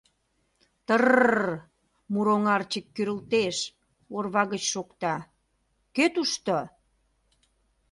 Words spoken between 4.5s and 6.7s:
гыч шокта:— Кӧ тушто?